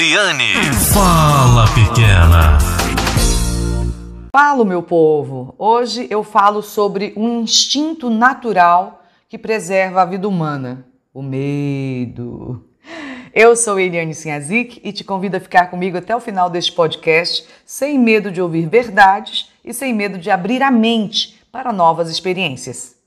Eliane. 0.00 0.54
Fala, 0.94 1.66
pequena. 1.74 2.56
Falo, 4.34 4.64
meu 4.64 4.82
povo. 4.82 5.54
Hoje 5.58 6.06
eu 6.08 6.24
falo 6.24 6.62
sobre 6.62 7.12
um 7.18 7.42
instinto 7.42 8.08
natural 8.08 9.04
que 9.28 9.36
preserva 9.36 10.00
a 10.00 10.06
vida 10.06 10.26
humana: 10.26 10.86
o 11.12 11.20
medo. 11.20 12.64
Eu 13.34 13.54
sou 13.54 13.78
Eliane 13.78 14.14
Sinhazik 14.14 14.80
e 14.82 14.90
te 14.90 15.04
convido 15.04 15.36
a 15.36 15.40
ficar 15.40 15.66
comigo 15.66 15.98
até 15.98 16.16
o 16.16 16.20
final 16.20 16.48
deste 16.48 16.72
podcast, 16.72 17.46
sem 17.66 17.98
medo 17.98 18.30
de 18.30 18.40
ouvir 18.40 18.70
verdades 18.70 19.50
e 19.62 19.74
sem 19.74 19.92
medo 19.92 20.16
de 20.16 20.30
abrir 20.30 20.62
a 20.62 20.70
mente 20.70 21.38
para 21.52 21.74
novas 21.74 22.08
experiências. 22.08 22.99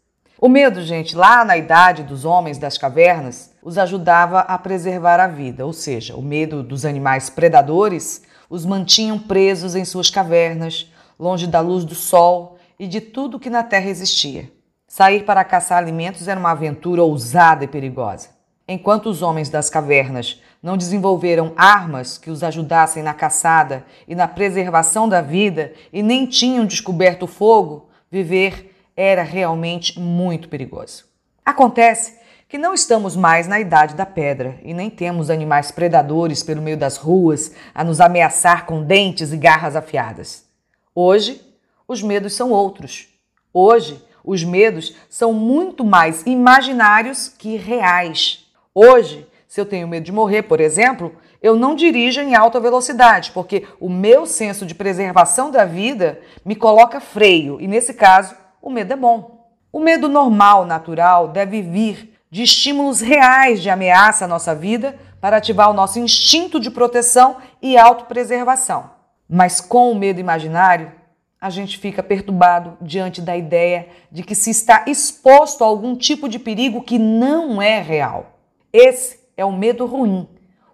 O 0.43 0.49
medo, 0.49 0.81
gente, 0.81 1.15
lá 1.15 1.45
na 1.45 1.55
idade 1.55 2.03
dos 2.03 2.25
homens 2.25 2.57
das 2.57 2.77
cavernas, 2.77 3.53
os 3.63 3.77
ajudava 3.77 4.41
a 4.41 4.57
preservar 4.57 5.17
a 5.17 5.25
vida, 5.25 5.65
ou 5.65 5.71
seja, 5.71 6.17
o 6.17 6.21
medo 6.21 6.61
dos 6.61 6.83
animais 6.83 7.29
predadores 7.29 8.23
os 8.49 8.65
mantinham 8.65 9.17
presos 9.17 9.73
em 9.73 9.85
suas 9.85 10.09
cavernas, 10.09 10.91
longe 11.17 11.47
da 11.47 11.61
luz 11.61 11.85
do 11.85 11.95
sol 11.95 12.57
e 12.77 12.87
de 12.87 12.99
tudo 12.99 13.39
que 13.39 13.49
na 13.49 13.63
terra 13.63 13.89
existia. 13.89 14.51
Sair 14.85 15.23
para 15.23 15.45
caçar 15.45 15.77
alimentos 15.77 16.27
era 16.27 16.37
uma 16.37 16.51
aventura 16.51 17.01
ousada 17.01 17.63
e 17.63 17.67
perigosa. 17.69 18.27
Enquanto 18.67 19.05
os 19.05 19.21
homens 19.21 19.47
das 19.47 19.69
cavernas 19.69 20.41
não 20.61 20.75
desenvolveram 20.75 21.53
armas 21.55 22.17
que 22.17 22.29
os 22.29 22.43
ajudassem 22.43 23.01
na 23.01 23.13
caçada 23.13 23.85
e 24.05 24.13
na 24.13 24.27
preservação 24.27 25.07
da 25.07 25.21
vida 25.21 25.71
e 25.93 26.03
nem 26.03 26.25
tinham 26.25 26.65
descoberto 26.65 27.23
o 27.23 27.27
fogo, 27.27 27.87
viver 28.11 28.72
era 28.95 29.23
realmente 29.23 29.99
muito 29.99 30.49
perigoso. 30.49 31.05
Acontece 31.45 32.17
que 32.47 32.57
não 32.57 32.73
estamos 32.73 33.15
mais 33.15 33.47
na 33.47 33.59
idade 33.59 33.95
da 33.95 34.05
pedra 34.05 34.59
e 34.63 34.73
nem 34.73 34.89
temos 34.89 35.29
animais 35.29 35.71
predadores 35.71 36.43
pelo 36.43 36.61
meio 36.61 36.77
das 36.77 36.97
ruas 36.97 37.51
a 37.73 37.83
nos 37.83 37.99
ameaçar 37.99 38.65
com 38.65 38.83
dentes 38.83 39.33
e 39.33 39.37
garras 39.37 39.75
afiadas. 39.75 40.45
Hoje, 40.93 41.41
os 41.87 42.03
medos 42.03 42.33
são 42.33 42.51
outros. 42.51 43.07
Hoje, 43.51 43.99
os 44.23 44.43
medos 44.43 44.95
são 45.09 45.33
muito 45.33 45.83
mais 45.83 46.23
imaginários 46.25 47.27
que 47.27 47.57
reais. 47.57 48.45
Hoje, 48.73 49.27
se 49.47 49.59
eu 49.59 49.65
tenho 49.65 49.87
medo 49.87 50.05
de 50.05 50.11
morrer, 50.11 50.43
por 50.43 50.59
exemplo, 50.59 51.15
eu 51.41 51.55
não 51.55 51.75
dirijo 51.75 52.21
em 52.21 52.35
alta 52.35 52.59
velocidade, 52.59 53.31
porque 53.31 53.67
o 53.79 53.89
meu 53.89 54.25
senso 54.25 54.65
de 54.65 54.73
preservação 54.73 55.51
da 55.51 55.65
vida 55.65 56.21
me 56.45 56.55
coloca 56.55 57.01
freio 57.01 57.59
e, 57.59 57.67
nesse 57.67 57.93
caso, 57.93 58.35
o 58.63 58.69
medo 58.69 58.93
é 58.93 58.95
bom. 58.95 59.45
O 59.73 59.79
medo 59.79 60.07
normal, 60.07 60.65
natural, 60.65 61.27
deve 61.27 61.61
vir 61.61 62.17
de 62.31 62.41
estímulos 62.41 63.01
reais 63.01 63.61
de 63.61 63.69
ameaça 63.69 64.23
à 64.23 64.27
nossa 64.27 64.55
vida 64.55 64.97
para 65.19 65.37
ativar 65.37 65.69
o 65.69 65.73
nosso 65.73 65.99
instinto 65.99 66.59
de 66.59 66.71
proteção 66.71 67.37
e 67.61 67.77
autopreservação. 67.77 68.89
Mas 69.29 69.59
com 69.59 69.91
o 69.91 69.95
medo 69.95 70.19
imaginário, 70.19 70.93
a 71.41 71.49
gente 71.49 71.77
fica 71.77 72.01
perturbado 72.01 72.77
diante 72.81 73.21
da 73.21 73.35
ideia 73.35 73.89
de 74.09 74.23
que 74.23 74.33
se 74.33 74.49
está 74.49 74.85
exposto 74.87 75.61
a 75.61 75.67
algum 75.67 75.93
tipo 75.93 76.29
de 76.29 76.39
perigo 76.39 76.81
que 76.81 76.97
não 76.97 77.61
é 77.61 77.81
real. 77.81 78.39
Esse 78.71 79.19
é 79.35 79.43
o 79.43 79.51
medo 79.51 79.85
ruim, 79.85 80.27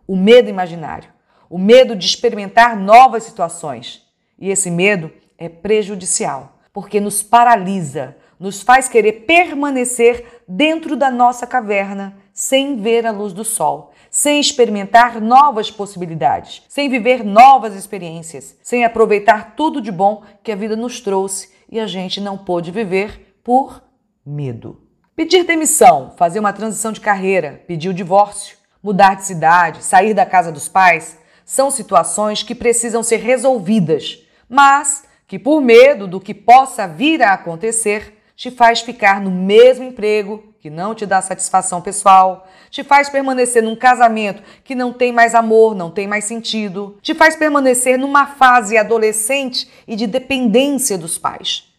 o 0.07 0.15
medo 0.15 0.47
imaginário, 0.47 1.09
o 1.49 1.57
medo 1.57 1.95
de 1.95 2.05
experimentar 2.05 2.77
novas 2.77 3.23
situações. 3.23 4.05
E 4.37 4.49
esse 4.49 4.69
medo 4.69 5.11
é 5.39 5.49
prejudicial 5.49 6.58
porque 6.73 6.99
nos 6.99 7.23
paralisa, 7.23 8.15
nos 8.39 8.61
faz 8.61 8.87
querer 8.87 9.25
permanecer 9.25 10.43
dentro 10.47 10.95
da 10.95 11.11
nossa 11.11 11.45
caverna, 11.45 12.17
sem 12.33 12.77
ver 12.77 13.05
a 13.05 13.11
luz 13.11 13.33
do 13.33 13.43
sol, 13.43 13.91
sem 14.09 14.39
experimentar 14.39 15.19
novas 15.19 15.69
possibilidades, 15.69 16.63
sem 16.69 16.89
viver 16.89 17.23
novas 17.23 17.75
experiências, 17.75 18.57
sem 18.63 18.85
aproveitar 18.85 19.55
tudo 19.55 19.81
de 19.81 19.91
bom 19.91 20.23
que 20.41 20.51
a 20.51 20.55
vida 20.55 20.75
nos 20.75 21.01
trouxe 21.01 21.51
e 21.69 21.79
a 21.79 21.85
gente 21.85 22.21
não 22.21 22.37
pôde 22.37 22.71
viver 22.71 23.35
por 23.43 23.83
medo. 24.25 24.81
Pedir 25.15 25.43
demissão, 25.43 26.13
fazer 26.15 26.39
uma 26.39 26.53
transição 26.53 26.93
de 26.93 27.01
carreira, 27.01 27.61
pedir 27.67 27.89
o 27.89 27.93
divórcio, 27.93 28.57
mudar 28.81 29.15
de 29.15 29.25
cidade, 29.25 29.83
sair 29.83 30.13
da 30.13 30.25
casa 30.25 30.51
dos 30.51 30.69
pais, 30.69 31.19
são 31.45 31.69
situações 31.69 32.41
que 32.41 32.55
precisam 32.55 33.03
ser 33.03 33.17
resolvidas, 33.17 34.19
mas 34.47 35.03
que, 35.29 35.37
por 35.37 35.61
medo 35.61 36.07
do 36.07 36.19
que 36.19 36.33
possa 36.33 36.87
vir 36.87 37.21
a 37.21 37.33
acontecer, 37.33 38.17
te 38.35 38.49
faz 38.49 38.81
ficar 38.81 39.21
no 39.21 39.29
mesmo 39.29 39.85
emprego 39.85 40.43
que 40.59 40.71
não 40.71 40.95
te 40.95 41.05
dá 41.05 41.21
satisfação 41.21 41.81
pessoal, 41.81 42.47
te 42.71 42.83
faz 42.83 43.09
permanecer 43.09 43.61
num 43.61 43.75
casamento 43.75 44.41
que 44.63 44.73
não 44.73 44.91
tem 44.91 45.11
mais 45.11 45.35
amor, 45.35 45.75
não 45.75 45.91
tem 45.91 46.07
mais 46.07 46.25
sentido, 46.25 46.97
te 47.03 47.13
faz 47.13 47.35
permanecer 47.35 47.97
numa 47.97 48.25
fase 48.25 48.75
adolescente 48.75 49.69
e 49.87 49.95
de 49.95 50.07
dependência 50.07 50.97
dos 50.97 51.19
pais. 51.19 51.71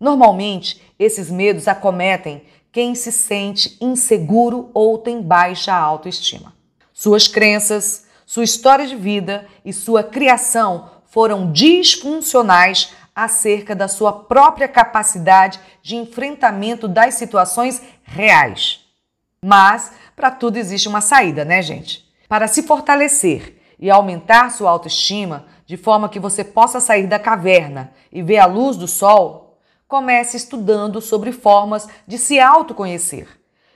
Normalmente, 0.00 0.82
esses 0.98 1.30
medos 1.30 1.68
acometem 1.68 2.42
quem 2.72 2.96
se 2.96 3.12
sente 3.12 3.76
inseguro 3.80 4.68
ou 4.74 4.98
tem 4.98 5.22
baixa 5.22 5.72
autoestima. 5.72 6.52
Suas 6.92 7.28
crenças, 7.28 8.04
sua 8.26 8.42
história 8.42 8.86
de 8.86 8.96
vida 8.96 9.46
e 9.64 9.72
sua 9.72 10.02
criação 10.02 10.95
foram 11.08 11.52
disfuncionais 11.52 12.92
acerca 13.14 13.74
da 13.74 13.88
sua 13.88 14.12
própria 14.12 14.68
capacidade 14.68 15.58
de 15.82 15.96
enfrentamento 15.96 16.86
das 16.86 17.14
situações 17.14 17.82
reais. 18.02 18.80
Mas 19.42 19.92
para 20.14 20.30
tudo 20.30 20.56
existe 20.56 20.88
uma 20.88 21.00
saída, 21.00 21.44
né, 21.44 21.62
gente? 21.62 22.06
Para 22.28 22.48
se 22.48 22.62
fortalecer 22.62 23.60
e 23.78 23.90
aumentar 23.90 24.50
sua 24.50 24.70
autoestima 24.70 25.46
de 25.64 25.76
forma 25.76 26.08
que 26.08 26.20
você 26.20 26.44
possa 26.44 26.80
sair 26.80 27.06
da 27.06 27.18
caverna 27.18 27.92
e 28.12 28.22
ver 28.22 28.38
a 28.38 28.46
luz 28.46 28.76
do 28.76 28.86
sol, 28.86 29.58
comece 29.88 30.36
estudando 30.36 31.00
sobre 31.00 31.32
formas 31.32 31.88
de 32.06 32.18
se 32.18 32.40
autoconhecer. 32.40 33.28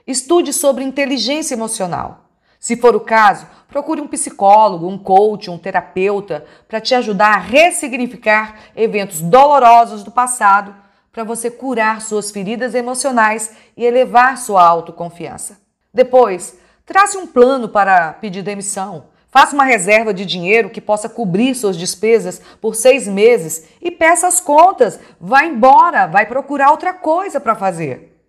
Estude 0.07 0.53
sobre 0.53 0.85
inteligência 0.85 1.55
emocional. 1.55 2.30
Se 2.60 2.76
for 2.76 2.94
o 2.94 3.00
caso, 3.00 3.47
procure 3.69 4.03
um 4.03 4.06
psicólogo, 4.06 4.87
um 4.87 4.98
coach, 4.98 5.50
um 5.50 5.56
terapeuta 5.56 6.44
para 6.69 6.78
te 6.78 6.94
ajudar 6.94 7.32
a 7.32 7.38
ressignificar 7.38 8.54
eventos 8.76 9.22
dolorosos 9.22 10.04
do 10.04 10.10
passado 10.10 10.75
para 11.10 11.25
você 11.25 11.50
curar 11.50 12.03
suas 12.03 12.31
feridas 12.31 12.75
emocionais 12.75 13.56
e 13.75 13.84
elevar 13.84 14.37
sua 14.37 14.62
autoconfiança. 14.62 15.59
Depois, 15.93 16.59
trace 16.84 17.16
um 17.16 17.26
plano 17.26 17.70
para 17.70 18.12
pedir 18.12 18.43
demissão. 18.43 19.06
Faça 19.31 19.54
uma 19.54 19.65
reserva 19.65 20.12
de 20.12 20.26
dinheiro 20.26 20.69
que 20.69 20.82
possa 20.82 21.09
cobrir 21.09 21.54
suas 21.54 21.78
despesas 21.78 22.43
por 22.60 22.75
seis 22.75 23.09
meses 23.09 23.69
e 23.81 23.91
peça 23.91 24.26
as 24.26 24.38
contas. 24.38 25.00
Vá 25.19 25.47
embora, 25.47 26.06
vai 26.06 26.26
procurar 26.26 26.72
outra 26.72 26.93
coisa 26.93 27.41
para 27.41 27.54
fazer. 27.54 28.20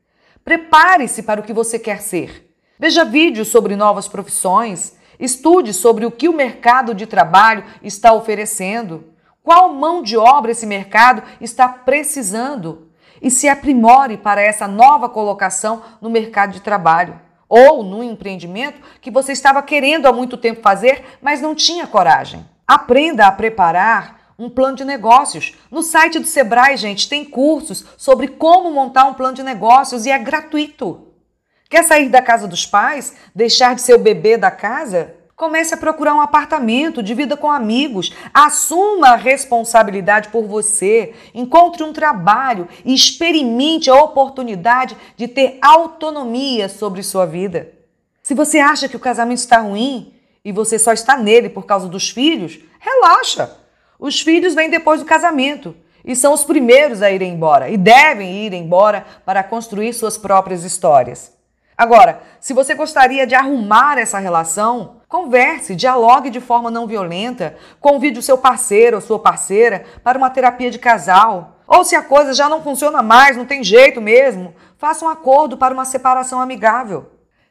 Prepare-se 0.41 1.21
para 1.21 1.41
o 1.41 1.43
que 1.43 1.51
você 1.53 1.77
quer 1.77 2.01
ser. 2.01 2.50
Veja 2.81 3.05
vídeos 3.05 3.49
sobre 3.49 3.75
novas 3.75 4.07
profissões, 4.07 4.97
estude 5.19 5.71
sobre 5.71 6.03
o 6.03 6.09
que 6.09 6.27
o 6.27 6.33
mercado 6.33 6.95
de 6.95 7.05
trabalho 7.05 7.63
está 7.83 8.11
oferecendo, 8.11 9.13
qual 9.43 9.71
mão 9.71 10.01
de 10.01 10.17
obra 10.17 10.49
esse 10.49 10.65
mercado 10.65 11.21
está 11.39 11.69
precisando 11.69 12.87
e 13.21 13.29
se 13.29 13.47
aprimore 13.47 14.17
para 14.17 14.41
essa 14.41 14.67
nova 14.67 15.07
colocação 15.07 15.83
no 16.01 16.09
mercado 16.09 16.53
de 16.53 16.59
trabalho 16.59 17.21
ou 17.47 17.83
no 17.83 18.03
empreendimento 18.03 18.81
que 18.99 19.11
você 19.11 19.31
estava 19.31 19.61
querendo 19.61 20.07
há 20.07 20.11
muito 20.11 20.35
tempo 20.35 20.63
fazer, 20.63 21.05
mas 21.21 21.39
não 21.39 21.53
tinha 21.53 21.85
coragem. 21.85 22.43
Aprenda 22.67 23.27
a 23.27 23.31
preparar 23.31 24.33
um 24.39 24.49
plano 24.49 24.77
de 24.77 24.83
negócios. 24.83 25.53
No 25.69 25.83
site 25.83 26.17
do 26.17 26.25
Sebrae, 26.25 26.75
gente, 26.77 27.07
tem 27.07 27.25
cursos 27.25 27.85
sobre 27.95 28.27
como 28.27 28.71
montar 28.71 29.05
um 29.05 29.13
plano 29.13 29.35
de 29.35 29.43
negócios 29.43 30.07
e 30.07 30.09
é 30.09 30.17
gratuito. 30.17 31.10
Quer 31.71 31.85
sair 31.85 32.09
da 32.09 32.21
casa 32.21 32.49
dos 32.49 32.65
pais? 32.65 33.15
Deixar 33.33 33.75
de 33.75 33.81
ser 33.81 33.93
o 33.93 33.97
bebê 33.97 34.35
da 34.35 34.51
casa? 34.51 35.15
Comece 35.37 35.73
a 35.73 35.77
procurar 35.77 36.13
um 36.13 36.19
apartamento, 36.19 37.01
divida 37.01 37.37
com 37.37 37.49
amigos, 37.49 38.13
assuma 38.33 39.11
a 39.11 39.15
responsabilidade 39.15 40.27
por 40.27 40.45
você, 40.45 41.13
encontre 41.33 41.81
um 41.81 41.93
trabalho 41.93 42.67
e 42.83 42.93
experimente 42.93 43.89
a 43.89 43.95
oportunidade 43.95 44.97
de 45.15 45.29
ter 45.29 45.59
autonomia 45.61 46.67
sobre 46.67 47.01
sua 47.01 47.25
vida. 47.25 47.71
Se 48.21 48.33
você 48.33 48.59
acha 48.59 48.89
que 48.89 48.97
o 48.97 48.99
casamento 48.99 49.39
está 49.39 49.59
ruim 49.59 50.13
e 50.43 50.51
você 50.51 50.77
só 50.77 50.91
está 50.91 51.15
nele 51.15 51.47
por 51.47 51.65
causa 51.65 51.87
dos 51.87 52.09
filhos, 52.09 52.59
relaxa. 52.81 53.57
Os 53.97 54.19
filhos 54.19 54.53
vêm 54.53 54.69
depois 54.69 54.99
do 54.99 55.05
casamento 55.05 55.73
e 56.03 56.17
são 56.17 56.33
os 56.33 56.43
primeiros 56.43 57.01
a 57.01 57.09
ir 57.09 57.21
embora 57.21 57.69
e 57.69 57.77
devem 57.77 58.45
ir 58.45 58.51
embora 58.51 59.05
para 59.25 59.41
construir 59.41 59.93
suas 59.93 60.17
próprias 60.17 60.65
histórias. 60.65 61.39
Agora, 61.77 62.21
se 62.39 62.53
você 62.53 62.75
gostaria 62.75 63.25
de 63.25 63.33
arrumar 63.33 63.97
essa 63.97 64.19
relação, 64.19 64.97
converse, 65.07 65.75
dialogue 65.75 66.29
de 66.29 66.39
forma 66.39 66.69
não 66.69 66.85
violenta, 66.85 67.55
convide 67.79 68.19
o 68.19 68.23
seu 68.23 68.37
parceiro 68.37 68.97
ou 68.97 69.01
sua 69.01 69.19
parceira 69.19 69.83
para 70.03 70.17
uma 70.17 70.29
terapia 70.29 70.69
de 70.69 70.79
casal. 70.79 71.57
Ou 71.67 71.83
se 71.83 71.95
a 71.95 72.01
coisa 72.01 72.33
já 72.33 72.49
não 72.49 72.61
funciona 72.61 73.01
mais, 73.01 73.37
não 73.37 73.45
tem 73.45 73.63
jeito 73.63 74.01
mesmo, 74.01 74.53
faça 74.77 75.05
um 75.05 75.09
acordo 75.09 75.57
para 75.57 75.73
uma 75.73 75.85
separação 75.85 76.39
amigável. 76.39 77.09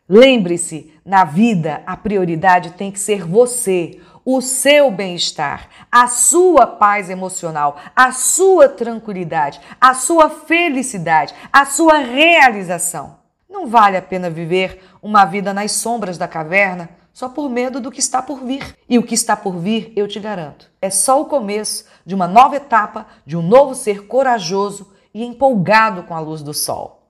Lembre-se, 0.09 0.93
na 1.05 1.25
vida 1.25 1.83
a 1.87 1.97
prioridade 1.97 2.73
tem 2.73 2.91
que 2.91 2.99
ser 2.99 3.25
você, 3.25 4.01
o 4.25 4.41
seu 4.41 4.91
bem-estar, 4.91 5.69
a 5.91 6.07
sua 6.09 6.67
paz 6.67 7.09
emocional, 7.09 7.77
a 7.95 8.13
sua 8.13 8.69
tranquilidade, 8.69 9.61
a 9.81 9.95
sua 9.95 10.29
felicidade, 10.29 11.35
a 11.53 11.65
sua 11.65 11.99
realização. 11.99 13.20
Não 13.51 13.67
vale 13.67 13.97
a 13.97 14.03
pena 14.03 14.31
viver 14.31 14.81
uma 15.03 15.25
vida 15.25 15.53
nas 15.53 15.73
sombras 15.73 16.17
da 16.17 16.29
caverna 16.29 16.89
só 17.13 17.29
por 17.29 17.51
medo 17.51 17.81
do 17.81 17.91
que 17.91 17.99
está 17.99 18.23
por 18.23 18.45
vir. 18.45 18.77
E 18.89 18.97
o 18.97 19.03
que 19.03 19.15
está 19.15 19.37
por 19.37 19.59
vir, 19.59 19.93
eu 19.97 20.07
te 20.07 20.21
garanto, 20.21 20.71
é 20.81 20.89
só 20.89 21.21
o 21.21 21.27
começo 21.27 21.85
de 22.07 22.15
uma 22.15 22.29
nova 22.29 22.57
etapa, 22.57 23.07
de 23.27 23.37
um 23.37 23.43
novo 23.43 23.75
ser 23.75 24.07
corajoso 24.07 24.93
e 25.13 25.25
empolgado 25.25 26.05
com 26.05 26.15
a 26.15 26.21
luz 26.21 26.43
do 26.43 26.55
sol. 26.55 27.09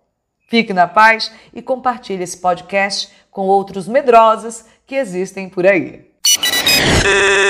Fique 0.48 0.72
na 0.72 0.88
paz 0.88 1.30
e 1.54 1.62
compartilhe 1.62 2.24
esse 2.24 2.38
podcast 2.38 3.12
com 3.30 3.42
outros 3.42 3.86
medrosos 3.86 4.64
que 4.86 4.96
existem 4.96 5.48
por 5.48 5.66
aí. 5.66 6.10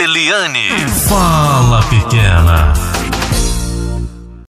Eliane, 0.03 0.69
fala 1.09 1.81
pequena. 1.89 3.00